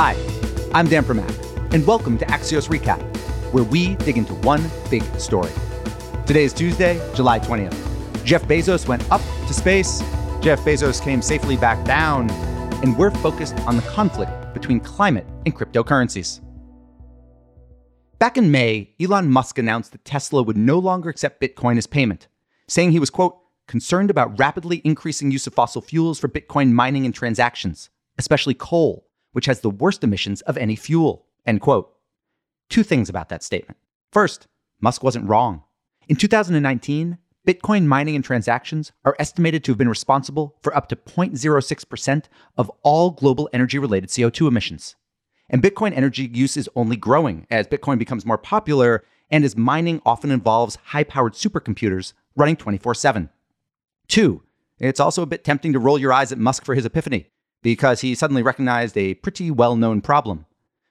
Hi, 0.00 0.14
I'm 0.74 0.86
Dan 0.86 1.02
Primack, 1.02 1.74
and 1.74 1.84
welcome 1.84 2.18
to 2.18 2.24
Axios 2.26 2.68
Recap, 2.68 3.02
where 3.52 3.64
we 3.64 3.96
dig 3.96 4.16
into 4.16 4.32
one 4.32 4.70
big 4.90 5.02
story. 5.18 5.50
Today 6.24 6.44
is 6.44 6.52
Tuesday, 6.52 7.00
July 7.16 7.40
20th. 7.40 8.24
Jeff 8.24 8.44
Bezos 8.44 8.86
went 8.86 9.02
up 9.10 9.20
to 9.48 9.52
space, 9.52 9.98
Jeff 10.40 10.60
Bezos 10.60 11.02
came 11.02 11.20
safely 11.20 11.56
back 11.56 11.84
down, 11.84 12.30
and 12.80 12.96
we're 12.96 13.10
focused 13.10 13.56
on 13.66 13.74
the 13.74 13.82
conflict 13.82 14.30
between 14.54 14.78
climate 14.78 15.26
and 15.46 15.56
cryptocurrencies. 15.56 16.42
Back 18.20 18.38
in 18.38 18.52
May, 18.52 18.94
Elon 19.00 19.28
Musk 19.28 19.58
announced 19.58 19.90
that 19.90 20.04
Tesla 20.04 20.44
would 20.44 20.56
no 20.56 20.78
longer 20.78 21.08
accept 21.08 21.40
Bitcoin 21.42 21.76
as 21.76 21.88
payment, 21.88 22.28
saying 22.68 22.92
he 22.92 23.00
was, 23.00 23.10
quote, 23.10 23.36
concerned 23.66 24.10
about 24.10 24.38
rapidly 24.38 24.80
increasing 24.84 25.32
use 25.32 25.48
of 25.48 25.54
fossil 25.54 25.82
fuels 25.82 26.20
for 26.20 26.28
Bitcoin 26.28 26.70
mining 26.70 27.04
and 27.04 27.16
transactions, 27.16 27.90
especially 28.16 28.54
coal 28.54 29.07
which 29.32 29.46
has 29.46 29.60
the 29.60 29.70
worst 29.70 30.04
emissions 30.04 30.40
of 30.42 30.56
any 30.56 30.76
fuel. 30.76 31.26
End 31.46 31.60
quote. 31.60 31.92
Two 32.68 32.82
things 32.82 33.08
about 33.08 33.28
that 33.28 33.42
statement. 33.42 33.78
First, 34.12 34.46
Musk 34.80 35.02
wasn't 35.02 35.28
wrong. 35.28 35.62
In 36.08 36.16
2019, 36.16 37.18
Bitcoin 37.46 37.86
mining 37.86 38.14
and 38.14 38.24
transactions 38.24 38.92
are 39.04 39.16
estimated 39.18 39.64
to 39.64 39.70
have 39.72 39.78
been 39.78 39.88
responsible 39.88 40.56
for 40.62 40.76
up 40.76 40.88
to 40.88 40.96
0.06% 40.96 42.24
of 42.56 42.70
all 42.82 43.10
global 43.10 43.48
energy 43.52 43.78
related 43.78 44.10
CO2 44.10 44.48
emissions. 44.48 44.96
And 45.48 45.62
Bitcoin 45.62 45.96
energy 45.96 46.30
use 46.32 46.56
is 46.56 46.68
only 46.76 46.96
growing 46.96 47.46
as 47.50 47.66
Bitcoin 47.66 47.98
becomes 47.98 48.26
more 48.26 48.36
popular 48.36 49.04
and 49.30 49.44
as 49.44 49.56
mining 49.56 50.02
often 50.04 50.30
involves 50.30 50.76
high 50.76 51.04
powered 51.04 51.34
supercomputers 51.34 52.12
running 52.36 52.56
24 52.56 52.94
7. 52.94 53.30
Two, 54.08 54.42
it's 54.78 55.00
also 55.00 55.22
a 55.22 55.26
bit 55.26 55.44
tempting 55.44 55.72
to 55.72 55.78
roll 55.78 55.98
your 55.98 56.12
eyes 56.12 56.32
at 56.32 56.38
Musk 56.38 56.64
for 56.64 56.74
his 56.74 56.84
epiphany 56.84 57.30
because 57.62 58.00
he 58.00 58.14
suddenly 58.14 58.42
recognized 58.42 58.96
a 58.96 59.14
pretty 59.14 59.50
well 59.50 59.76
known 59.76 60.00
problem. 60.00 60.46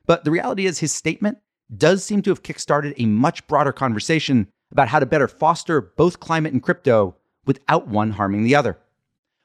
But 0.06 0.24
the 0.24 0.32
reality 0.32 0.66
is, 0.66 0.80
his 0.80 0.94
statement 0.94 1.40
does 1.76 2.04
seem 2.04 2.22
to 2.24 2.30
have 2.30 2.44
kickstarted 2.44 2.94
a 2.98 3.06
much 3.06 3.46
broader 3.48 3.72
conversation 3.72 4.48
about 4.72 4.88
how 4.88 5.00
to 5.00 5.06
better 5.06 5.28
foster 5.28 5.82
both 5.82 6.20
climate 6.20 6.54
and 6.54 6.64
crypto 6.64 7.16
without 7.46 7.88
one 7.88 8.12
harming 8.12 8.44
the 8.44 8.56
other. 8.56 8.78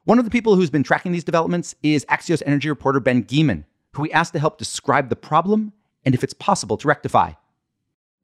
One 0.05 0.19
of 0.19 0.25
the 0.25 0.31
people 0.31 0.57
who's 0.57 0.71
been 0.71 0.83
tracking 0.83 1.13
these 1.13 1.25
developments 1.25 1.75
is 1.83 2.05
Axios 2.07 2.43
energy 2.45 2.69
reporter 2.69 3.01
Ben 3.01 3.25
Geman, 3.25 3.65
who 3.93 4.03
we 4.03 4.13
asked 4.13 4.33
to 4.33 4.41
help 4.41 4.59
describe 4.59 5.09
the 5.09 5.17
problem 5.17 5.73
and 6.05 6.15
if 6.15 6.25
it's 6.25 6.35
possible 6.35 6.77
to 6.77 6.89
rectify. 6.89 7.33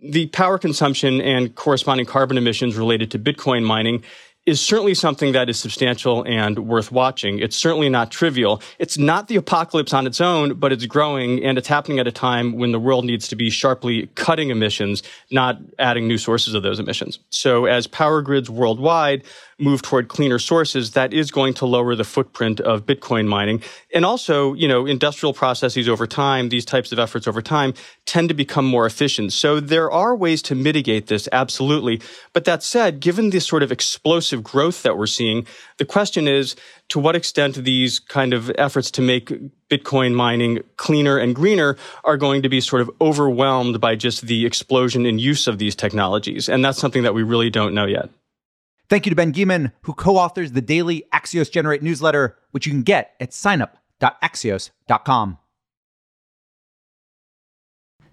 The 0.01 0.27
power 0.29 0.59
consumption 0.59 1.21
and 1.21 1.55
corresponding 1.55 2.07
carbon 2.07 2.39
emissions 2.39 2.77
related 2.77 3.11
to 3.13 3.19
Bitcoin 3.19 3.65
mining 3.65 4.05
is 4.49 4.63
certainly 4.63 4.95
something 4.95 5.33
that 5.33 5.51
is 5.51 5.59
substantial 5.59 6.25
and 6.27 6.59
worth 6.61 6.91
watching. 6.91 7.39
It's 7.39 7.55
certainly 7.55 7.91
not 7.91 8.11
trivial. 8.11 8.63
It's 8.79 8.97
not 8.97 9.29
the 9.29 9.37
apocalypse 9.37 9.93
on 9.93 10.07
its 10.07 10.23
own, 10.23 10.55
but 10.55 10.73
it's 10.73 10.87
growing 10.87 11.45
and 11.45 11.59
it's 11.59 11.69
happening 11.69 11.99
at 11.99 12.07
a 12.07 12.13
time 12.13 12.55
when 12.55 12.73
the 12.73 12.81
world 12.81 13.05
needs 13.05 13.29
to 13.29 13.37
be 13.37 13.51
sharply 13.51 14.07
cutting 14.15 14.49
emissions, 14.49 15.03
not 15.31 15.59
adding 15.79 16.09
new 16.09 16.17
sources 16.17 16.55
of 16.55 16.63
those 16.63 16.81
emissions. 16.81 17.19
So 17.29 17.67
as 17.67 17.87
power 17.87 18.23
grids 18.23 18.49
worldwide 18.49 19.25
move 19.59 19.83
toward 19.83 20.09
cleaner 20.09 20.39
sources, 20.39 20.93
that 20.93 21.13
is 21.13 21.31
going 21.31 21.55
to 21.55 21.67
lower 21.67 21.95
the 21.95 22.05
footprint 22.05 22.61
of 22.61 22.87
Bitcoin 22.87 23.27
mining. 23.27 23.63
And 23.93 24.05
also, 24.05 24.55
you 24.55 24.69
know, 24.69 24.87
industrial 24.87 25.35
processes 25.35 25.89
over 25.89 26.07
time, 26.07 26.49
these 26.49 26.65
types 26.65 26.93
of 26.93 26.99
efforts 26.99 27.27
over 27.27 27.43
time 27.43 27.75
tend 28.07 28.29
to 28.29 28.35
become 28.35 28.65
more 28.65 28.87
efficient. 28.87 29.33
So 29.33 29.61
there 29.61 29.91
are 29.91 30.15
ways 30.15 30.43
to 30.43 30.55
mitigate 30.55 31.09
this, 31.09 31.29
absolutely. 31.33 32.01
But 32.33 32.45
that 32.45 32.63
said, 32.63 33.01
given 33.01 33.31
this 33.31 33.47
sort 33.47 33.63
of 33.63 33.73
explosive 33.73 34.43
growth 34.43 34.83
that 34.83 34.97
we're 34.97 35.07
seeing, 35.07 35.47
the 35.79 35.85
question 35.85 36.29
is, 36.29 36.55
to 36.89 36.99
what 36.99 37.17
extent 37.17 37.57
these 37.57 37.99
kind 37.99 38.33
of 38.33 38.51
efforts 38.57 38.91
to 38.93 39.03
make 39.03 39.31
Bitcoin 39.69 40.15
mining 40.15 40.61
cleaner 40.77 41.19
and 41.19 41.35
greener 41.35 41.77
are 42.05 42.17
going 42.17 42.43
to 42.43 42.49
be 42.49 42.61
sort 42.61 42.81
of 42.81 42.91
overwhelmed 43.01 43.81
by 43.81 43.95
just 43.95 44.23
the 44.23 44.47
explosion 44.47 45.05
in 45.05 45.19
use 45.19 45.47
of 45.47 45.59
these 45.59 45.75
technologies. 45.75 46.49
And 46.49 46.65
that's 46.65 46.79
something 46.79 47.03
that 47.03 47.13
we 47.13 47.23
really 47.23 47.51
don't 47.51 47.75
know 47.75 47.85
yet. 47.85 48.09
Thank 48.89 49.05
you 49.05 49.11
to 49.11 49.17
Ben 49.17 49.33
Geman, 49.33 49.73
who 49.83 49.93
co 49.93 50.17
authors 50.17 50.53
the 50.53 50.63
daily 50.63 51.05
Axios 51.13 51.51
Generate 51.51 51.83
newsletter, 51.83 52.39
which 52.53 52.67
you 52.67 52.73
can 52.73 52.83
get 52.83 53.15
at 53.21 53.31
signup.axios.com. 53.31 55.39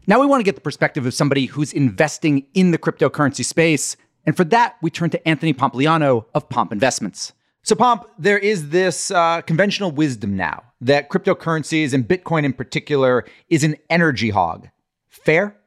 Now 0.08 0.20
we 0.20 0.28
want 0.28 0.42
to 0.42 0.44
get 0.44 0.56
the 0.56 0.62
perspective 0.62 1.06
of 1.06 1.14
somebody 1.14 1.46
who's 1.46 1.74
investing 1.74 2.46
in 2.54 2.72
the 2.72 2.78
cryptocurrency 2.78 3.44
space. 3.44 3.98
And 4.26 4.38
for 4.38 4.44
that, 4.46 4.76
we 4.82 4.90
turn 4.90 5.10
to 5.12 5.28
Anthony 5.28 5.54
Pompliano 5.54 6.26
of 6.36 6.50
Pomp 6.50 6.72
Investments. 6.72 7.34
So, 7.64 7.76
Pomp, 7.76 8.08
there 8.20 8.38
is 8.38 8.70
this 8.70 9.10
uh, 9.10 9.42
conventional 9.42 9.90
wisdom 9.90 10.36
now 10.36 10.62
that 10.82 11.10
cryptocurrencies 11.10 11.94
and 11.94 12.08
Bitcoin 12.08 12.44
in 12.44 12.54
particular 12.54 13.26
is 13.50 13.64
an 13.64 13.76
energy 13.90 14.30
hog. 14.30 14.70
Fair? 15.08 15.58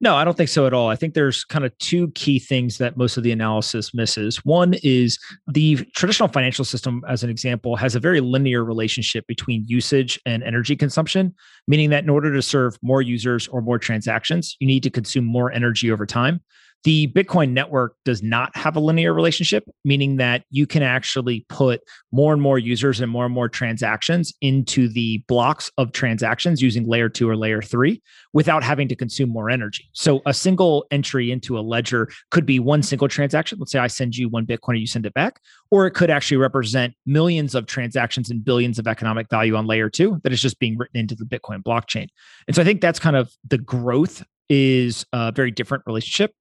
No, 0.00 0.14
I 0.14 0.24
don't 0.24 0.36
think 0.36 0.48
so 0.48 0.64
at 0.64 0.72
all. 0.72 0.88
I 0.88 0.94
think 0.94 1.14
there's 1.14 1.44
kind 1.44 1.64
of 1.64 1.76
two 1.78 2.12
key 2.12 2.38
things 2.38 2.78
that 2.78 2.96
most 2.96 3.16
of 3.16 3.24
the 3.24 3.32
analysis 3.32 3.92
misses. 3.92 4.36
One 4.44 4.74
is 4.84 5.18
the 5.48 5.76
traditional 5.96 6.28
financial 6.28 6.64
system, 6.64 7.02
as 7.08 7.24
an 7.24 7.30
example, 7.30 7.74
has 7.74 7.96
a 7.96 8.00
very 8.00 8.20
linear 8.20 8.64
relationship 8.64 9.26
between 9.26 9.64
usage 9.66 10.20
and 10.24 10.44
energy 10.44 10.76
consumption, 10.76 11.34
meaning 11.66 11.90
that 11.90 12.04
in 12.04 12.10
order 12.10 12.32
to 12.32 12.42
serve 12.42 12.78
more 12.80 13.02
users 13.02 13.48
or 13.48 13.60
more 13.60 13.78
transactions, 13.78 14.56
you 14.60 14.68
need 14.68 14.84
to 14.84 14.90
consume 14.90 15.24
more 15.24 15.50
energy 15.50 15.90
over 15.90 16.06
time. 16.06 16.40
The 16.84 17.08
Bitcoin 17.08 17.50
network 17.50 17.96
does 18.04 18.22
not 18.22 18.56
have 18.56 18.76
a 18.76 18.80
linear 18.80 19.12
relationship, 19.12 19.64
meaning 19.84 20.16
that 20.16 20.44
you 20.50 20.66
can 20.66 20.82
actually 20.82 21.44
put 21.48 21.80
more 22.12 22.32
and 22.32 22.40
more 22.40 22.58
users 22.58 23.00
and 23.00 23.10
more 23.10 23.24
and 23.24 23.34
more 23.34 23.48
transactions 23.48 24.32
into 24.40 24.88
the 24.88 25.18
blocks 25.26 25.72
of 25.76 25.90
transactions 25.90 26.62
using 26.62 26.86
layer 26.86 27.08
two 27.08 27.28
or 27.28 27.36
layer 27.36 27.60
three 27.60 28.00
without 28.32 28.62
having 28.62 28.86
to 28.88 28.94
consume 28.94 29.28
more 29.28 29.50
energy. 29.50 29.88
So 29.92 30.22
a 30.24 30.32
single 30.32 30.86
entry 30.92 31.32
into 31.32 31.58
a 31.58 31.60
ledger 31.60 32.08
could 32.30 32.46
be 32.46 32.60
one 32.60 32.84
single 32.84 33.08
transaction. 33.08 33.58
Let's 33.58 33.72
say 33.72 33.80
I 33.80 33.88
send 33.88 34.16
you 34.16 34.28
one 34.28 34.46
Bitcoin 34.46 34.74
and 34.74 34.80
you 34.80 34.86
send 34.86 35.04
it 35.04 35.14
back, 35.14 35.40
or 35.72 35.86
it 35.86 35.92
could 35.92 36.10
actually 36.10 36.36
represent 36.36 36.94
millions 37.04 37.56
of 37.56 37.66
transactions 37.66 38.30
and 38.30 38.44
billions 38.44 38.78
of 38.78 38.86
economic 38.86 39.28
value 39.28 39.56
on 39.56 39.66
layer 39.66 39.90
two 39.90 40.20
that 40.22 40.32
is 40.32 40.40
just 40.40 40.60
being 40.60 40.78
written 40.78 41.00
into 41.00 41.16
the 41.16 41.24
Bitcoin 41.24 41.60
blockchain. 41.62 42.06
And 42.46 42.54
so 42.54 42.62
I 42.62 42.64
think 42.64 42.80
that's 42.80 43.00
kind 43.00 43.16
of 43.16 43.32
the 43.48 43.58
growth 43.58 44.22
is 44.48 45.04
a 45.12 45.32
very 45.32 45.50
different 45.50 45.82
relationship. 45.86 46.32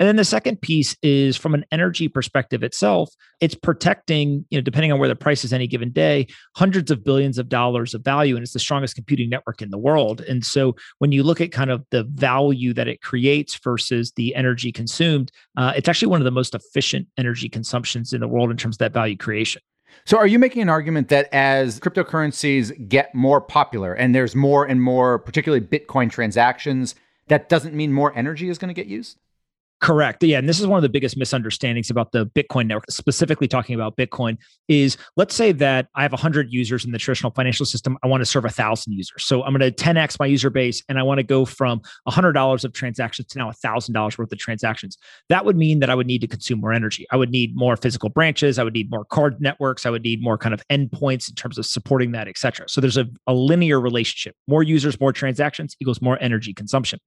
And 0.00 0.08
then 0.08 0.16
the 0.16 0.24
second 0.24 0.60
piece 0.60 0.96
is 1.02 1.36
from 1.36 1.54
an 1.54 1.64
energy 1.70 2.08
perspective 2.08 2.64
itself, 2.64 3.10
it's 3.40 3.54
protecting, 3.54 4.44
you 4.50 4.58
know, 4.58 4.62
depending 4.62 4.90
on 4.90 4.98
where 4.98 5.08
the 5.08 5.14
price 5.14 5.44
is 5.44 5.52
any 5.52 5.68
given 5.68 5.90
day, 5.90 6.26
hundreds 6.56 6.90
of 6.90 7.04
billions 7.04 7.38
of 7.38 7.48
dollars 7.48 7.94
of 7.94 8.02
value. 8.02 8.34
And 8.34 8.42
it's 8.42 8.52
the 8.52 8.58
strongest 8.58 8.96
computing 8.96 9.30
network 9.30 9.62
in 9.62 9.70
the 9.70 9.78
world. 9.78 10.20
And 10.22 10.44
so 10.44 10.74
when 10.98 11.12
you 11.12 11.22
look 11.22 11.40
at 11.40 11.52
kind 11.52 11.70
of 11.70 11.84
the 11.90 12.04
value 12.04 12.74
that 12.74 12.88
it 12.88 13.02
creates 13.02 13.56
versus 13.62 14.12
the 14.16 14.34
energy 14.34 14.72
consumed, 14.72 15.30
uh, 15.56 15.72
it's 15.76 15.88
actually 15.88 16.08
one 16.08 16.20
of 16.20 16.24
the 16.24 16.32
most 16.32 16.54
efficient 16.54 17.06
energy 17.16 17.48
consumptions 17.48 18.12
in 18.12 18.20
the 18.20 18.28
world 18.28 18.50
in 18.50 18.56
terms 18.56 18.74
of 18.74 18.80
that 18.80 18.92
value 18.92 19.16
creation. 19.16 19.62
So, 20.06 20.18
are 20.18 20.26
you 20.26 20.40
making 20.40 20.60
an 20.60 20.68
argument 20.68 21.08
that 21.08 21.32
as 21.32 21.78
cryptocurrencies 21.78 22.88
get 22.88 23.14
more 23.14 23.40
popular 23.40 23.94
and 23.94 24.12
there's 24.12 24.34
more 24.34 24.64
and 24.64 24.82
more, 24.82 25.20
particularly 25.20 25.64
Bitcoin 25.64 26.10
transactions, 26.10 26.96
that 27.28 27.48
doesn't 27.48 27.74
mean 27.74 27.92
more 27.92 28.12
energy 28.16 28.48
is 28.48 28.58
going 28.58 28.68
to 28.68 28.74
get 28.74 28.86
used? 28.86 29.18
Correct. 29.80 30.22
Yeah. 30.22 30.38
And 30.38 30.48
this 30.48 30.60
is 30.60 30.66
one 30.66 30.78
of 30.78 30.82
the 30.82 30.88
biggest 30.88 31.16
misunderstandings 31.16 31.90
about 31.90 32.12
the 32.12 32.26
Bitcoin 32.26 32.68
network, 32.68 32.90
specifically 32.90 33.46
talking 33.46 33.74
about 33.74 33.96
Bitcoin, 33.96 34.38
is 34.66 34.96
let's 35.16 35.34
say 35.34 35.52
that 35.52 35.88
I 35.94 36.02
have 36.02 36.12
100 36.12 36.50
users 36.50 36.86
in 36.86 36.92
the 36.92 36.98
traditional 36.98 37.32
financial 37.32 37.66
system. 37.66 37.98
I 38.02 38.06
want 38.06 38.22
to 38.22 38.24
serve 38.24 38.44
1,000 38.44 38.92
users. 38.92 39.24
So 39.24 39.42
I'm 39.42 39.54
going 39.54 39.70
to 39.70 39.84
10x 39.84 40.18
my 40.18 40.26
user 40.26 40.48
base 40.48 40.82
and 40.88 40.98
I 40.98 41.02
want 41.02 41.18
to 41.18 41.22
go 41.22 41.44
from 41.44 41.82
$100 42.08 42.64
of 42.64 42.72
transactions 42.72 43.28
to 43.28 43.38
now 43.38 43.50
$1,000 43.50 44.18
worth 44.18 44.32
of 44.32 44.38
transactions. 44.38 44.96
That 45.28 45.44
would 45.44 45.56
mean 45.56 45.80
that 45.80 45.90
I 45.90 45.94
would 45.94 46.06
need 46.06 46.22
to 46.22 46.28
consume 46.28 46.60
more 46.60 46.72
energy. 46.72 47.06
I 47.10 47.16
would 47.16 47.30
need 47.30 47.54
more 47.54 47.76
physical 47.76 48.08
branches. 48.08 48.58
I 48.58 48.64
would 48.64 48.74
need 48.74 48.90
more 48.90 49.04
card 49.04 49.38
networks. 49.40 49.84
I 49.84 49.90
would 49.90 50.02
need 50.02 50.22
more 50.22 50.38
kind 50.38 50.54
of 50.54 50.66
endpoints 50.68 51.28
in 51.28 51.34
terms 51.34 51.58
of 51.58 51.66
supporting 51.66 52.12
that, 52.12 52.26
et 52.26 52.38
cetera. 52.38 52.68
So 52.70 52.80
there's 52.80 52.96
a, 52.96 53.06
a 53.26 53.34
linear 53.34 53.80
relationship. 53.80 54.34
More 54.48 54.62
users, 54.62 54.98
more 54.98 55.12
transactions 55.12 55.76
equals 55.78 56.00
more 56.00 56.16
energy 56.22 56.54
consumption. 56.54 57.00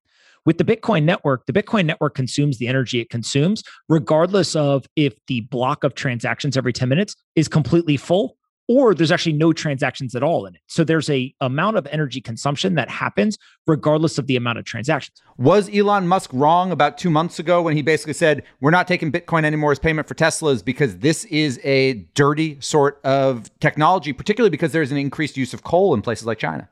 With 0.47 0.59
the 0.59 0.63
Bitcoin 0.63 1.03
network, 1.03 1.45
the 1.45 1.51
Bitcoin 1.51 1.85
network 1.85 2.15
consumes 2.15 2.57
the 2.57 2.69
energy 2.69 3.01
it 3.01 3.09
consumes, 3.09 3.65
regardless 3.89 4.55
of 4.55 4.85
if 4.95 5.13
the 5.27 5.41
block 5.41 5.83
of 5.83 5.93
transactions 5.93 6.55
every 6.55 6.71
10 6.71 6.87
minutes 6.87 7.17
is 7.35 7.49
completely 7.49 7.97
full 7.97 8.37
or 8.69 8.95
there's 8.95 9.11
actually 9.11 9.33
no 9.33 9.51
transactions 9.51 10.15
at 10.15 10.23
all 10.23 10.45
in 10.45 10.55
it. 10.55 10.61
So 10.67 10.85
there's 10.85 11.09
a 11.09 11.33
amount 11.41 11.75
of 11.75 11.85
energy 11.87 12.21
consumption 12.21 12.75
that 12.75 12.89
happens 12.89 13.37
regardless 13.65 14.17
of 14.17 14.27
the 14.27 14.37
amount 14.37 14.57
of 14.57 14.63
transactions. 14.63 15.21
Was 15.35 15.69
Elon 15.75 16.07
Musk 16.07 16.29
wrong 16.31 16.71
about 16.71 16.97
2 16.97 17.09
months 17.09 17.39
ago 17.39 17.61
when 17.61 17.75
he 17.75 17.81
basically 17.81 18.13
said 18.13 18.41
we're 18.61 18.71
not 18.71 18.87
taking 18.87 19.11
Bitcoin 19.11 19.43
anymore 19.43 19.73
as 19.73 19.79
payment 19.79 20.07
for 20.07 20.15
Teslas 20.15 20.63
because 20.63 20.99
this 20.99 21.25
is 21.25 21.59
a 21.65 21.95
dirty 22.13 22.57
sort 22.61 23.01
of 23.03 23.51
technology 23.59 24.13
particularly 24.13 24.49
because 24.49 24.71
there's 24.71 24.93
an 24.93 24.97
increased 24.97 25.35
use 25.35 25.53
of 25.53 25.65
coal 25.65 25.93
in 25.93 26.01
places 26.01 26.25
like 26.25 26.39
China? 26.39 26.69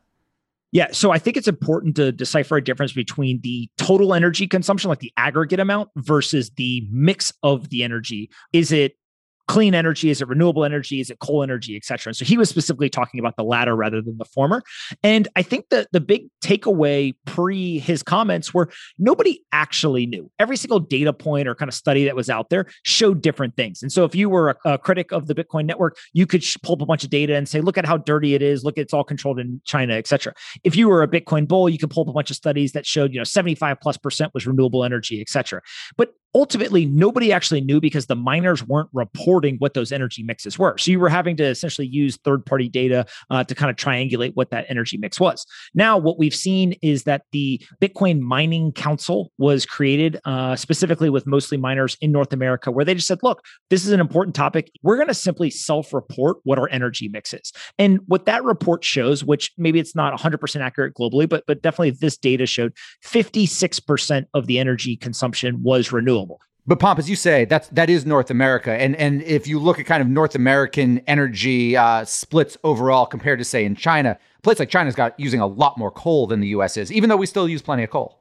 Yeah. 0.75 0.87
So 0.91 1.11
I 1.11 1.19
think 1.19 1.37
it's 1.37 1.47
important 1.47 1.95
to 1.95 2.11
decipher 2.11 2.57
a 2.57 2.61
difference 2.61 2.91
between 2.91 3.39
the 3.43 3.69
total 3.77 4.13
energy 4.13 4.45
consumption, 4.45 4.89
like 4.89 4.99
the 4.99 5.13
aggregate 5.15 5.61
amount, 5.61 5.89
versus 5.95 6.51
the 6.57 6.85
mix 6.91 7.31
of 7.43 7.69
the 7.69 7.81
energy. 7.81 8.29
Is 8.51 8.73
it 8.73 8.97
clean 9.47 9.75
energy? 9.75 10.09
Is 10.09 10.21
it 10.21 10.27
renewable 10.27 10.65
energy? 10.65 10.99
Is 10.99 11.09
it 11.09 11.19
coal 11.19 11.43
energy, 11.43 11.75
et 11.75 11.85
cetera? 11.85 12.11
And 12.11 12.17
so 12.17 12.25
he 12.25 12.37
was 12.37 12.49
specifically 12.49 12.89
talking 12.89 13.19
about 13.19 13.35
the 13.35 13.43
latter 13.43 13.75
rather 13.75 14.01
than 14.01 14.17
the 14.17 14.25
former. 14.25 14.63
And 15.03 15.27
I 15.35 15.41
think 15.41 15.69
that 15.69 15.87
the 15.91 15.99
big 15.99 16.27
takeaway 16.43 17.13
pre 17.25 17.79
his 17.79 18.03
comments 18.03 18.53
were 18.53 18.69
nobody 18.97 19.41
actually 19.51 20.05
knew. 20.05 20.29
Every 20.39 20.57
single 20.57 20.79
data 20.79 21.13
point 21.13 21.47
or 21.47 21.55
kind 21.55 21.69
of 21.69 21.75
study 21.75 22.05
that 22.05 22.15
was 22.15 22.29
out 22.29 22.49
there 22.49 22.65
showed 22.83 23.21
different 23.21 23.55
things. 23.55 23.81
And 23.81 23.91
so 23.91 24.03
if 24.03 24.15
you 24.15 24.29
were 24.29 24.49
a, 24.49 24.73
a 24.73 24.77
critic 24.77 25.11
of 25.11 25.27
the 25.27 25.35
Bitcoin 25.35 25.65
network, 25.65 25.97
you 26.13 26.25
could 26.25 26.43
pull 26.63 26.75
up 26.75 26.81
a 26.81 26.85
bunch 26.85 27.03
of 27.03 27.09
data 27.09 27.35
and 27.35 27.47
say, 27.47 27.61
look 27.61 27.77
at 27.77 27.85
how 27.85 27.97
dirty 27.97 28.33
it 28.33 28.41
is. 28.41 28.63
Look, 28.63 28.77
it's 28.77 28.93
all 28.93 29.03
controlled 29.03 29.39
in 29.39 29.61
China, 29.65 29.93
et 29.93 30.07
cetera. 30.07 30.33
If 30.63 30.75
you 30.75 30.89
were 30.89 31.03
a 31.03 31.07
Bitcoin 31.07 31.47
bull, 31.47 31.69
you 31.69 31.77
could 31.77 31.89
pull 31.89 32.03
up 32.03 32.09
a 32.09 32.13
bunch 32.13 32.29
of 32.29 32.35
studies 32.35 32.71
that 32.73 32.85
showed, 32.85 33.13
you 33.13 33.19
know, 33.19 33.23
75 33.23 33.79
plus 33.81 33.97
percent 33.97 34.33
was 34.33 34.47
renewable 34.47 34.83
energy, 34.83 35.21
et 35.21 35.29
cetera. 35.29 35.61
But 35.97 36.13
ultimately 36.35 36.85
nobody 36.85 37.31
actually 37.31 37.61
knew 37.61 37.79
because 37.79 38.07
the 38.07 38.15
miners 38.15 38.61
weren't 38.67 38.89
reporting 38.91 39.55
what 39.59 39.73
those 39.73 39.93
energy 39.93 40.21
mixes 40.21 40.59
were. 40.59 40.77
So 40.77 40.91
you 40.91 40.99
were 40.99 41.09
having 41.09 41.37
to 41.37 41.45
essentially 41.45 41.87
use 41.87 42.17
third 42.17 42.45
party 42.45 42.67
data 42.67 43.05
uh, 43.29 43.45
to 43.45 43.55
kind 43.55 43.71
of 43.71 43.77
triangulate 43.77 44.33
what 44.35 44.49
that 44.51 44.65
energy 44.67 44.97
mix 44.97 45.17
was. 45.17 45.45
Now, 45.73 45.97
what 45.97 46.19
we've 46.19 46.35
seen 46.35 46.73
is 46.81 47.03
that 47.03 47.23
the 47.31 47.65
Bitcoin 47.81 48.19
Mining 48.19 48.73
Council 48.73 49.31
was 49.37 49.65
created 49.65 50.19
uh, 50.25 50.57
specifically 50.57 51.09
with 51.09 51.25
mostly 51.25 51.57
miners 51.57 51.97
in 52.01 52.11
North 52.11 52.33
America, 52.33 52.69
where 52.69 52.83
they 52.83 52.93
just 52.93 53.07
said, 53.07 53.19
look, 53.23 53.41
this 53.69 53.85
is 53.85 53.93
an 53.93 54.01
important 54.01 54.35
topic. 54.35 54.69
We're 54.83 54.97
going 54.97 55.07
to 55.07 55.13
simply 55.13 55.49
self 55.49 55.93
report 55.93 56.37
what 56.43 56.59
our 56.59 56.67
energy 56.69 57.07
mix 57.07 57.33
is. 57.33 57.53
And 57.79 57.99
what 58.07 58.25
that 58.25 58.43
report 58.43 58.83
shows, 58.83 59.23
which 59.23 59.53
maybe 59.57 59.79
it's 59.79 59.95
not 59.95 60.17
100% 60.19 60.61
accurate 60.61 60.95
globally, 60.95 61.29
but, 61.29 61.45
but 61.47 61.61
definitely 61.61 61.91
this 61.91 62.17
data 62.17 62.45
showed 62.45 62.73
56% 63.05 64.25
of 64.33 64.47
the 64.47 64.59
energy 64.59 64.97
consumption 64.97 65.63
was 65.63 65.93
renewable. 65.93 66.24
But 66.67 66.79
Pomp, 66.79 66.97
as 66.97 67.09
you 67.09 67.15
say, 67.15 67.45
that's 67.45 67.67
that 67.69 67.91
is 67.91 68.05
North 68.07 68.31
America, 68.31 68.71
and 68.71 68.95
and 68.95 69.21
if 69.21 69.45
you 69.45 69.59
look 69.59 69.79
at 69.79 69.85
kind 69.85 70.01
of 70.01 70.07
North 70.07 70.33
American 70.33 70.99
energy 71.05 71.77
uh, 71.77 72.05
splits 72.05 72.57
overall 72.63 73.05
compared 73.05 73.37
to 73.37 73.45
say 73.45 73.65
in 73.65 73.75
China, 73.75 74.17
a 74.37 74.41
place 74.41 74.57
like 74.57 74.69
China's 74.69 74.95
got 74.95 75.19
using 75.19 75.39
a 75.39 75.45
lot 75.45 75.77
more 75.77 75.91
coal 75.91 76.25
than 76.25 76.39
the 76.39 76.47
U.S. 76.49 76.75
is, 76.75 76.91
even 76.91 77.09
though 77.09 77.17
we 77.17 77.27
still 77.27 77.47
use 77.47 77.61
plenty 77.61 77.83
of 77.83 77.91
coal. 77.91 78.19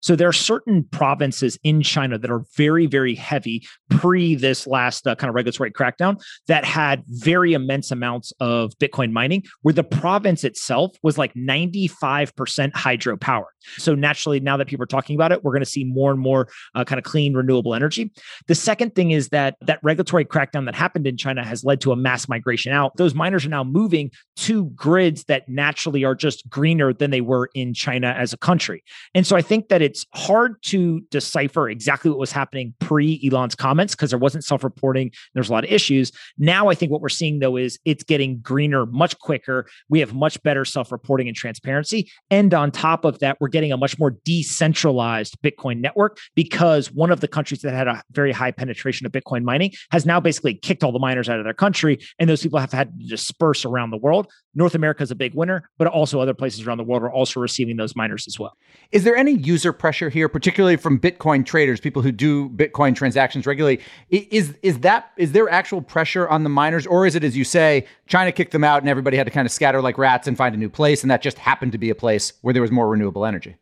So 0.00 0.16
there 0.16 0.28
are 0.28 0.32
certain 0.32 0.84
provinces 0.84 1.58
in 1.62 1.82
China 1.82 2.18
that 2.18 2.30
are 2.30 2.44
very, 2.56 2.86
very 2.86 3.14
heavy 3.14 3.66
pre 3.90 4.34
this 4.34 4.66
last 4.66 5.06
uh, 5.06 5.14
kind 5.14 5.28
of 5.28 5.34
regulatory 5.34 5.70
crackdown 5.70 6.20
that 6.48 6.64
had 6.64 7.04
very 7.06 7.52
immense 7.52 7.90
amounts 7.90 8.32
of 8.40 8.72
Bitcoin 8.78 9.12
mining, 9.12 9.44
where 9.62 9.74
the 9.74 9.84
province 9.84 10.44
itself 10.44 10.96
was 11.02 11.18
like 11.18 11.34
95% 11.34 12.72
hydropower. 12.72 13.44
So 13.76 13.94
naturally, 13.94 14.40
now 14.40 14.56
that 14.56 14.68
people 14.68 14.82
are 14.84 14.86
talking 14.86 15.16
about 15.16 15.32
it, 15.32 15.44
we're 15.44 15.52
going 15.52 15.64
to 15.64 15.70
see 15.70 15.84
more 15.84 16.10
and 16.10 16.20
more 16.20 16.48
uh, 16.74 16.84
kind 16.84 16.98
of 16.98 17.04
clean 17.04 17.34
renewable 17.34 17.74
energy. 17.74 18.10
The 18.46 18.54
second 18.54 18.94
thing 18.94 19.10
is 19.10 19.28
that 19.28 19.56
that 19.60 19.80
regulatory 19.82 20.24
crackdown 20.24 20.64
that 20.66 20.74
happened 20.74 21.06
in 21.06 21.16
China 21.16 21.44
has 21.44 21.64
led 21.64 21.80
to 21.82 21.92
a 21.92 21.96
mass 21.96 22.28
migration 22.28 22.72
out. 22.72 22.96
Those 22.96 23.14
miners 23.14 23.44
are 23.44 23.50
now 23.50 23.64
moving 23.64 24.10
to 24.36 24.66
grids 24.70 25.24
that 25.24 25.48
naturally 25.48 26.04
are 26.04 26.14
just 26.14 26.48
greener 26.48 26.92
than 26.92 27.10
they 27.10 27.20
were 27.20 27.50
in 27.54 27.74
China 27.74 28.14
as 28.16 28.32
a 28.32 28.38
country. 28.38 28.82
And 29.14 29.26
so 29.26 29.36
I 29.36 29.42
think 29.42 29.68
that 29.68 29.82
it's 29.90 30.06
hard 30.14 30.54
to 30.62 31.00
decipher 31.10 31.68
exactly 31.68 32.12
what 32.12 32.20
was 32.20 32.30
happening 32.30 32.72
pre 32.78 33.20
Elon's 33.26 33.56
comments 33.56 33.96
because 33.96 34.10
there 34.10 34.20
wasn't 34.20 34.44
self 34.44 34.62
reporting. 34.62 35.10
There's 35.34 35.48
a 35.48 35.52
lot 35.52 35.64
of 35.64 35.72
issues. 35.72 36.12
Now, 36.38 36.68
I 36.68 36.76
think 36.76 36.92
what 36.92 37.00
we're 37.00 37.08
seeing 37.08 37.40
though 37.40 37.56
is 37.56 37.80
it's 37.84 38.04
getting 38.04 38.38
greener 38.38 38.86
much 38.86 39.18
quicker. 39.18 39.66
We 39.88 39.98
have 39.98 40.14
much 40.14 40.40
better 40.44 40.64
self 40.64 40.92
reporting 40.92 41.26
and 41.26 41.36
transparency. 41.36 42.08
And 42.30 42.54
on 42.54 42.70
top 42.70 43.04
of 43.04 43.18
that, 43.18 43.36
we're 43.40 43.48
getting 43.48 43.72
a 43.72 43.76
much 43.76 43.98
more 43.98 44.16
decentralized 44.24 45.36
Bitcoin 45.42 45.80
network 45.80 46.18
because 46.36 46.92
one 46.92 47.10
of 47.10 47.18
the 47.18 47.28
countries 47.28 47.62
that 47.62 47.74
had 47.74 47.88
a 47.88 48.00
very 48.12 48.30
high 48.30 48.52
penetration 48.52 49.06
of 49.06 49.12
Bitcoin 49.12 49.42
mining 49.42 49.72
has 49.90 50.06
now 50.06 50.20
basically 50.20 50.54
kicked 50.54 50.84
all 50.84 50.92
the 50.92 51.00
miners 51.00 51.28
out 51.28 51.40
of 51.40 51.44
their 51.44 51.52
country. 51.52 51.98
And 52.20 52.30
those 52.30 52.42
people 52.42 52.60
have 52.60 52.70
had 52.70 52.96
to 52.96 53.06
disperse 53.08 53.64
around 53.64 53.90
the 53.90 53.96
world. 53.96 54.28
North 54.54 54.74
America 54.74 55.02
is 55.02 55.10
a 55.10 55.14
big 55.14 55.34
winner, 55.34 55.68
but 55.78 55.86
also 55.86 56.20
other 56.20 56.34
places 56.34 56.66
around 56.66 56.78
the 56.78 56.84
world 56.84 57.02
are 57.02 57.12
also 57.12 57.38
receiving 57.40 57.76
those 57.76 57.94
miners 57.94 58.26
as 58.26 58.38
well. 58.38 58.56
Is 58.90 59.04
there 59.04 59.16
any 59.16 59.32
user 59.32 59.72
pressure 59.72 60.10
here, 60.10 60.28
particularly 60.28 60.76
from 60.76 60.98
Bitcoin 60.98 61.46
traders, 61.46 61.80
people 61.80 62.02
who 62.02 62.10
do 62.10 62.48
Bitcoin 62.50 62.94
transactions 62.94 63.46
regularly? 63.46 63.80
Is 64.10 64.56
is 64.62 64.80
that 64.80 65.12
is 65.16 65.32
there 65.32 65.48
actual 65.48 65.82
pressure 65.82 66.28
on 66.28 66.42
the 66.42 66.50
miners, 66.50 66.86
or 66.86 67.06
is 67.06 67.14
it 67.14 67.22
as 67.22 67.36
you 67.36 67.44
say, 67.44 67.86
China 68.06 68.32
kicked 68.32 68.52
them 68.52 68.64
out 68.64 68.82
and 68.82 68.88
everybody 68.88 69.16
had 69.16 69.24
to 69.24 69.30
kind 69.30 69.46
of 69.46 69.52
scatter 69.52 69.80
like 69.80 69.98
rats 69.98 70.26
and 70.26 70.36
find 70.36 70.54
a 70.54 70.58
new 70.58 70.70
place, 70.70 71.02
and 71.02 71.10
that 71.10 71.22
just 71.22 71.38
happened 71.38 71.72
to 71.72 71.78
be 71.78 71.90
a 71.90 71.94
place 71.94 72.32
where 72.42 72.52
there 72.52 72.62
was 72.62 72.70
more 72.70 72.88
renewable 72.88 73.24
energy? 73.24 73.56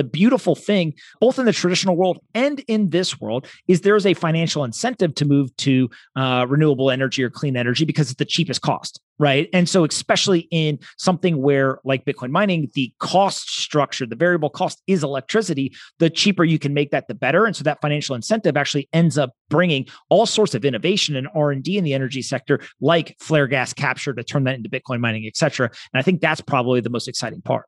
The 0.00 0.04
beautiful 0.04 0.54
thing, 0.54 0.94
both 1.20 1.38
in 1.38 1.44
the 1.44 1.52
traditional 1.52 1.94
world 1.94 2.20
and 2.32 2.60
in 2.60 2.88
this 2.88 3.20
world, 3.20 3.46
is 3.68 3.82
there 3.82 3.96
is 3.96 4.06
a 4.06 4.14
financial 4.14 4.64
incentive 4.64 5.14
to 5.16 5.26
move 5.26 5.54
to 5.58 5.90
uh, 6.16 6.46
renewable 6.48 6.90
energy 6.90 7.22
or 7.22 7.28
clean 7.28 7.54
energy 7.54 7.84
because 7.84 8.10
it's 8.10 8.16
the 8.16 8.24
cheapest 8.24 8.62
cost, 8.62 8.98
right? 9.18 9.50
And 9.52 9.68
so, 9.68 9.84
especially 9.84 10.48
in 10.50 10.78
something 10.96 11.42
where, 11.42 11.80
like 11.84 12.06
Bitcoin 12.06 12.30
mining, 12.30 12.70
the 12.72 12.94
cost 12.98 13.50
structure, 13.50 14.06
the 14.06 14.16
variable 14.16 14.48
cost 14.48 14.80
is 14.86 15.04
electricity. 15.04 15.74
The 15.98 16.08
cheaper 16.08 16.44
you 16.44 16.58
can 16.58 16.72
make 16.72 16.92
that, 16.92 17.06
the 17.06 17.14
better. 17.14 17.44
And 17.44 17.54
so, 17.54 17.62
that 17.64 17.82
financial 17.82 18.14
incentive 18.14 18.56
actually 18.56 18.88
ends 18.94 19.18
up 19.18 19.32
bringing 19.50 19.86
all 20.08 20.24
sorts 20.24 20.54
of 20.54 20.64
innovation 20.64 21.14
and 21.14 21.28
R 21.34 21.50
and 21.50 21.62
D 21.62 21.76
in 21.76 21.84
the 21.84 21.92
energy 21.92 22.22
sector, 22.22 22.58
like 22.80 23.14
flare 23.20 23.48
gas 23.48 23.74
capture 23.74 24.14
to 24.14 24.24
turn 24.24 24.44
that 24.44 24.54
into 24.54 24.70
Bitcoin 24.70 25.00
mining, 25.00 25.26
et 25.26 25.36
cetera. 25.36 25.66
And 25.92 26.00
I 26.00 26.02
think 26.02 26.22
that's 26.22 26.40
probably 26.40 26.80
the 26.80 26.88
most 26.88 27.06
exciting 27.06 27.42
part 27.42 27.66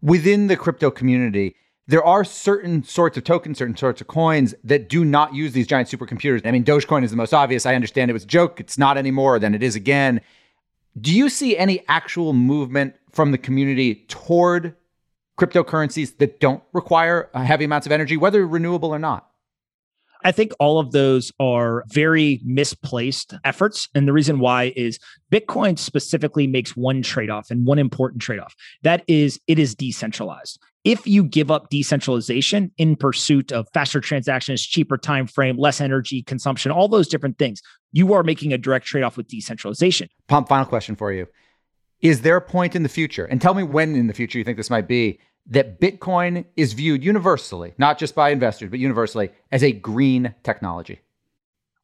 within 0.00 0.46
the 0.46 0.56
crypto 0.56 0.90
community 0.90 1.56
there 1.86 2.04
are 2.04 2.24
certain 2.24 2.82
sorts 2.82 3.16
of 3.16 3.24
tokens, 3.24 3.58
certain 3.58 3.76
sorts 3.76 4.00
of 4.00 4.06
coins 4.06 4.54
that 4.64 4.88
do 4.88 5.04
not 5.04 5.34
use 5.34 5.52
these 5.52 5.66
giant 5.66 5.88
supercomputers. 5.88 6.44
I 6.46 6.50
mean, 6.50 6.64
Dogecoin 6.64 7.04
is 7.04 7.10
the 7.10 7.16
most 7.16 7.34
obvious. 7.34 7.66
I 7.66 7.74
understand 7.74 8.10
it 8.10 8.14
was 8.14 8.24
a 8.24 8.26
joke. 8.26 8.58
It's 8.58 8.78
not 8.78 8.96
anymore. 8.96 9.38
Then 9.38 9.54
it 9.54 9.62
is 9.62 9.76
again. 9.76 10.20
Do 10.98 11.14
you 11.14 11.28
see 11.28 11.56
any 11.58 11.84
actual 11.88 12.32
movement 12.32 12.94
from 13.10 13.32
the 13.32 13.38
community 13.38 14.06
toward 14.08 14.74
cryptocurrencies 15.38 16.16
that 16.18 16.40
don't 16.40 16.62
require 16.72 17.28
heavy 17.34 17.64
amounts 17.64 17.86
of 17.86 17.92
energy, 17.92 18.16
whether 18.16 18.46
renewable 18.46 18.94
or 18.94 18.98
not? 18.98 19.28
I 20.24 20.32
think 20.32 20.52
all 20.58 20.78
of 20.78 20.92
those 20.92 21.30
are 21.38 21.84
very 21.88 22.40
misplaced 22.44 23.34
efforts. 23.44 23.88
And 23.94 24.08
the 24.08 24.12
reason 24.12 24.38
why 24.38 24.72
is 24.74 24.98
Bitcoin 25.30 25.78
specifically 25.78 26.46
makes 26.46 26.74
one 26.74 27.02
trade 27.02 27.30
off 27.30 27.50
and 27.50 27.66
one 27.66 27.78
important 27.78 28.22
trade 28.22 28.40
off 28.40 28.54
that 28.82 29.04
is, 29.06 29.38
it 29.46 29.58
is 29.58 29.74
decentralized. 29.74 30.58
If 30.82 31.06
you 31.06 31.24
give 31.24 31.50
up 31.50 31.70
decentralization 31.70 32.72
in 32.76 32.96
pursuit 32.96 33.52
of 33.52 33.66
faster 33.72 34.00
transactions 34.00 34.62
cheaper 34.62 34.98
time 34.98 35.26
frame 35.26 35.56
less 35.56 35.80
energy 35.80 36.22
consumption 36.22 36.72
all 36.72 36.88
those 36.88 37.08
different 37.08 37.38
things 37.38 37.62
you 37.92 38.12
are 38.12 38.22
making 38.22 38.52
a 38.52 38.58
direct 38.58 38.86
trade-off 38.86 39.16
with 39.16 39.28
decentralization. 39.28 40.08
Pomp 40.26 40.48
final 40.48 40.66
question 40.66 40.96
for 40.96 41.12
you. 41.12 41.26
Is 42.00 42.22
there 42.22 42.36
a 42.36 42.40
point 42.40 42.74
in 42.74 42.82
the 42.82 42.88
future? 42.88 43.24
And 43.24 43.40
tell 43.40 43.54
me 43.54 43.62
when 43.62 43.94
in 43.94 44.08
the 44.08 44.14
future 44.14 44.36
you 44.36 44.44
think 44.44 44.56
this 44.56 44.68
might 44.68 44.88
be 44.88 45.20
that 45.46 45.80
bitcoin 45.80 46.44
is 46.56 46.72
viewed 46.72 47.04
universally 47.04 47.74
not 47.78 47.98
just 47.98 48.14
by 48.14 48.30
investors 48.30 48.70
but 48.70 48.78
universally 48.78 49.30
as 49.52 49.62
a 49.62 49.72
green 49.72 50.34
technology 50.42 51.00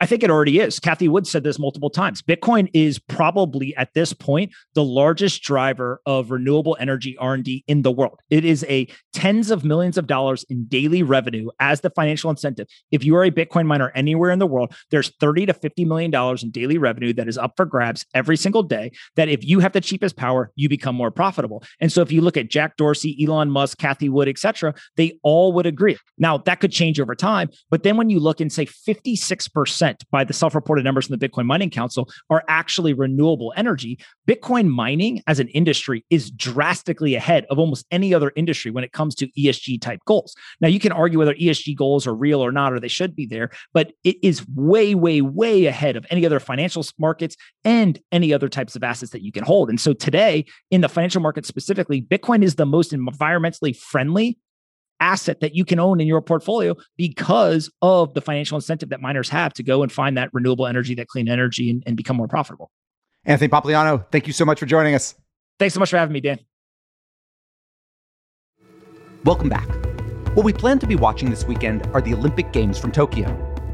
I 0.03 0.07
think 0.07 0.23
it 0.23 0.31
already 0.31 0.61
is. 0.61 0.81
Cathie 0.81 1.09
Wood 1.09 1.27
said 1.27 1.45
this 1.45 1.59
multiple 1.59 1.91
times. 1.91 2.23
Bitcoin 2.23 2.71
is 2.73 2.99
probably 2.99 3.77
at 3.77 3.93
this 3.93 4.15
point 4.15 4.51
the 4.73 4.83
largest 4.83 5.43
driver 5.43 6.01
of 6.07 6.31
renewable 6.31 6.75
energy 6.81 7.19
R&D 7.19 7.65
in 7.69 7.83
the 7.83 7.93
world. 7.93 8.19
It 8.31 8.47
is 8.47 8.65
a 8.67 8.89
tens 9.13 9.51
of 9.51 9.63
millions 9.63 9.99
of 9.99 10.07
dollars 10.07 10.43
in 10.49 10.65
daily 10.65 11.03
revenue 11.03 11.51
as 11.61 11.83
the 11.83 11.91
financial 11.91 12.31
incentive. 12.31 12.67
If 12.91 13.05
you 13.05 13.15
are 13.17 13.25
a 13.25 13.31
Bitcoin 13.31 13.67
miner 13.67 13.93
anywhere 13.95 14.31
in 14.31 14.39
the 14.39 14.47
world, 14.47 14.75
there's 14.91 15.15
30 15.21 15.47
to 15.47 15.53
50 15.53 15.85
million 15.85 16.11
dollars 16.11 16.43
in 16.43 16.51
daily 16.51 16.79
revenue 16.79 17.13
that 17.13 17.29
is 17.29 17.37
up 17.37 17.53
for 17.57 17.67
grabs 17.67 18.07
every 18.15 18.39
single 18.39 18.63
day 18.63 18.93
that 19.17 19.29
if 19.29 19.45
you 19.45 19.61
have 19.61 19.73
the 19.73 19.83
cheapest 19.83 20.17
power, 20.17 20.51
you 20.55 20.71
become 20.71 20.95
more 20.95 21.11
profitable. 21.11 21.63
And 21.79 21.93
so 21.93 22.01
if 22.01 22.11
you 22.11 22.23
look 22.23 22.39
at 22.39 22.49
Jack 22.49 22.79
Dorsey, 22.79 23.23
Elon 23.23 23.51
Musk, 23.51 23.77
Cathie 23.77 24.09
Wood, 24.09 24.29
etc., 24.29 24.75
they 24.97 25.19
all 25.23 25.53
would 25.53 25.67
agree. 25.67 25.99
Now, 26.17 26.39
that 26.39 26.61
could 26.61 26.73
change 26.73 26.99
over 26.99 27.15
time, 27.15 27.51
but 27.69 27.83
then 27.83 27.99
when 27.99 28.09
you 28.09 28.19
look 28.19 28.41
and 28.41 28.51
say 28.51 28.65
56% 28.65 29.90
by 30.11 30.25
the 30.25 30.33
self 30.33 30.55
reported 30.55 30.85
numbers 30.85 31.07
from 31.07 31.19
the 31.19 31.29
Bitcoin 31.29 31.47
Mining 31.47 31.71
Council 31.71 32.09
are 32.29 32.45
actually 32.49 32.93
renewable 32.93 33.53
energy. 33.57 33.99
Bitcoin 34.29 34.69
mining 34.69 35.23
as 35.27 35.41
an 35.41 35.49
industry 35.49 36.05
is 36.11 36.31
drastically 36.31 37.15
ahead 37.15 37.47
of 37.51 37.59
almost 37.59 37.87
any 37.91 38.15
other 38.15 38.33
industry 38.37 38.71
when 38.71 38.85
it 38.85 38.93
comes 38.93 39.15
to 39.17 39.29
ESG 39.39 39.81
type 39.81 40.01
goals. 40.07 40.35
Now, 40.61 40.69
you 40.69 40.81
can 40.81 40.93
argue 40.93 41.19
whether 41.19 41.35
ESG 41.35 41.77
goals 41.77 42.07
are 42.07 42.15
real 42.15 42.45
or 42.45 42.53
not, 42.53 42.73
or 42.73 42.81
they 42.81 42.89
should 42.89 43.15
be 43.15 43.27
there, 43.27 43.51
but 43.73 43.93
it 44.05 44.17
is 44.23 44.47
way, 44.55 44.95
way, 44.95 45.21
way 45.21 45.67
ahead 45.67 45.97
of 45.97 46.07
any 46.11 46.27
other 46.27 46.41
financial 46.41 46.85
markets 46.99 47.37
and 47.65 47.99
any 48.13 48.33
other 48.33 48.49
types 48.49 48.77
of 48.77 48.83
assets 48.83 49.13
that 49.13 49.23
you 49.23 49.33
can 49.33 49.45
hold. 49.45 49.69
And 49.69 49.81
so 49.81 49.93
today, 49.93 50.45
in 50.71 50.81
the 50.81 50.89
financial 50.89 51.21
market 51.21 51.47
specifically, 51.47 52.01
Bitcoin 52.03 52.43
is 52.43 52.55
the 52.55 52.67
most 52.67 52.93
environmentally 52.93 53.77
friendly 53.77 54.39
asset 55.01 55.41
that 55.41 55.55
you 55.55 55.65
can 55.65 55.79
own 55.79 56.01
in 56.01 56.07
your 56.07 56.21
portfolio 56.21 56.75
because 56.97 57.71
of 57.83 58.15
the 58.15 58.21
financial 58.21 58.57
incentive 58.57 58.91
that 58.91 59.01
miners 59.01 59.29
have 59.29 59.53
to 59.55 59.63
go 59.63 59.83
and 59.83 59.91
find 59.91 60.17
that 60.17 60.31
renewable 60.33 60.67
energy, 60.67 60.95
that 60.95 61.09
clean 61.09 61.29
energy, 61.29 61.71
and, 61.71 61.83
and 61.87 61.97
become 61.97 62.17
more 62.17 62.29
profitable. 62.29 62.71
Anthony 63.25 63.49
Pompliano, 63.49 64.07
thank 64.11 64.27
you 64.27 64.33
so 64.33 64.45
much 64.45 64.61
for 64.61 64.67
joining 64.67 64.95
us. 64.95 65.15
Thanks 65.59 65.75
so 65.75 65.81
much 65.81 65.91
for 65.91 65.99
having 65.99 66.13
me, 66.13 66.21
Dan. 66.21 66.39
Welcome 69.25 69.51
back. 69.51 69.69
What 70.35 70.47
we 70.47 70.53
plan 70.53 70.79
to 70.79 70.87
be 70.87 70.97
watching 70.97 71.29
this 71.29 71.45
weekend 71.45 71.87
are 71.89 72.01
the 72.01 72.15
Olympic 72.15 72.53
Games 72.53 72.79
from 72.79 72.93
Tokyo, 72.93 73.29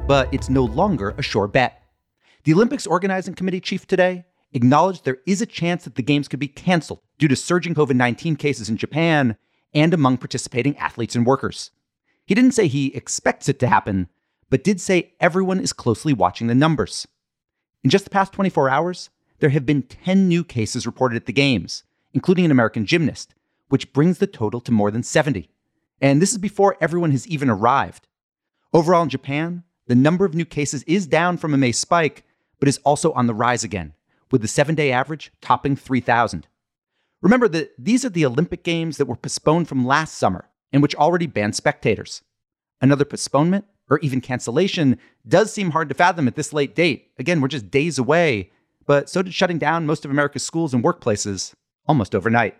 but 0.08 0.32
it's 0.32 0.48
no 0.48 0.64
longer 0.64 1.14
a 1.18 1.22
sure 1.22 1.46
bet. 1.46 1.82
The 2.42 2.54
Olympics 2.54 2.86
organizing 2.86 3.34
committee 3.34 3.60
chief 3.60 3.86
today 3.86 4.24
acknowledged 4.52 5.04
there 5.04 5.18
is 5.26 5.42
a 5.42 5.46
chance 5.46 5.84
that 5.84 5.94
the 5.94 6.02
games 6.02 6.28
could 6.28 6.40
be 6.40 6.48
canceled 6.48 7.00
due 7.18 7.28
to 7.28 7.36
surging 7.36 7.74
COVID 7.74 7.94
19 7.94 8.36
cases 8.36 8.68
in 8.68 8.76
Japan 8.76 9.36
and 9.76 9.92
among 9.92 10.16
participating 10.16 10.76
athletes 10.78 11.14
and 11.14 11.26
workers. 11.26 11.70
He 12.24 12.34
didn't 12.34 12.52
say 12.52 12.66
he 12.66 12.94
expects 12.96 13.46
it 13.46 13.58
to 13.60 13.68
happen, 13.68 14.08
but 14.48 14.64
did 14.64 14.80
say 14.80 15.12
everyone 15.20 15.60
is 15.60 15.74
closely 15.74 16.14
watching 16.14 16.46
the 16.46 16.54
numbers. 16.54 17.06
In 17.84 17.90
just 17.90 18.04
the 18.04 18.10
past 18.10 18.32
24 18.32 18.70
hours, 18.70 19.10
there 19.38 19.50
have 19.50 19.66
been 19.66 19.82
10 19.82 20.26
new 20.26 20.42
cases 20.42 20.86
reported 20.86 21.16
at 21.16 21.26
the 21.26 21.32
Games, 21.32 21.84
including 22.14 22.46
an 22.46 22.50
American 22.50 22.86
gymnast, 22.86 23.34
which 23.68 23.92
brings 23.92 24.16
the 24.16 24.26
total 24.26 24.60
to 24.62 24.72
more 24.72 24.90
than 24.90 25.02
70. 25.02 25.50
And 26.00 26.22
this 26.22 26.32
is 26.32 26.38
before 26.38 26.78
everyone 26.80 27.10
has 27.10 27.28
even 27.28 27.50
arrived. 27.50 28.08
Overall 28.72 29.02
in 29.02 29.10
Japan, 29.10 29.62
the 29.88 29.94
number 29.94 30.24
of 30.24 30.34
new 30.34 30.46
cases 30.46 30.84
is 30.84 31.06
down 31.06 31.36
from 31.36 31.52
a 31.52 31.58
May 31.58 31.72
spike, 31.72 32.24
but 32.58 32.68
is 32.68 32.78
also 32.78 33.12
on 33.12 33.26
the 33.26 33.34
rise 33.34 33.62
again, 33.62 33.92
with 34.30 34.40
the 34.40 34.48
seven 34.48 34.74
day 34.74 34.90
average 34.90 35.32
topping 35.42 35.76
3,000. 35.76 36.46
Remember 37.26 37.48
that 37.48 37.72
these 37.76 38.04
are 38.04 38.08
the 38.08 38.24
Olympic 38.24 38.62
Games 38.62 38.98
that 38.98 39.06
were 39.06 39.16
postponed 39.16 39.66
from 39.66 39.84
last 39.84 40.14
summer 40.14 40.48
and 40.72 40.80
which 40.80 40.94
already 40.94 41.26
banned 41.26 41.56
spectators. 41.56 42.22
Another 42.80 43.04
postponement 43.04 43.64
or 43.90 43.98
even 43.98 44.20
cancellation 44.20 44.96
does 45.26 45.52
seem 45.52 45.72
hard 45.72 45.88
to 45.88 45.94
fathom 45.96 46.28
at 46.28 46.36
this 46.36 46.52
late 46.52 46.76
date. 46.76 47.10
Again, 47.18 47.40
we're 47.40 47.48
just 47.48 47.68
days 47.68 47.98
away, 47.98 48.52
but 48.86 49.10
so 49.10 49.22
did 49.22 49.34
shutting 49.34 49.58
down 49.58 49.86
most 49.86 50.04
of 50.04 50.12
America's 50.12 50.44
schools 50.44 50.72
and 50.72 50.84
workplaces 50.84 51.52
almost 51.88 52.14
overnight. 52.14 52.54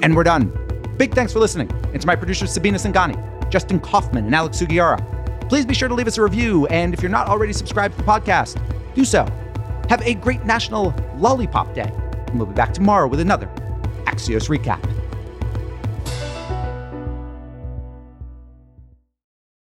And 0.00 0.14
we're 0.14 0.22
done. 0.22 0.52
Big 0.96 1.12
thanks 1.12 1.32
for 1.32 1.40
listening. 1.40 1.72
And 1.92 2.00
to 2.00 2.06
my 2.06 2.14
producers 2.14 2.52
Sabina 2.52 2.78
Singani, 2.78 3.50
Justin 3.50 3.80
Kaufman, 3.80 4.26
and 4.26 4.34
Alex 4.36 4.62
Sugiura. 4.62 5.48
Please 5.48 5.66
be 5.66 5.74
sure 5.74 5.88
to 5.88 5.94
leave 5.94 6.06
us 6.06 6.18
a 6.18 6.22
review, 6.22 6.68
and 6.68 6.94
if 6.94 7.02
you're 7.02 7.10
not 7.10 7.26
already 7.26 7.52
subscribed 7.52 7.96
to 7.96 8.04
the 8.04 8.08
podcast, 8.08 8.62
do 8.94 9.04
so. 9.04 9.26
Have 9.88 10.02
a 10.02 10.14
great 10.14 10.44
National 10.44 10.94
Lollipop 11.16 11.74
Day, 11.74 11.92
and 12.30 12.38
we'll 12.38 12.48
be 12.48 12.54
back 12.54 12.72
tomorrow 12.72 13.06
with 13.06 13.20
another 13.20 13.46
Axios 14.06 14.48
Recap. 14.48 14.99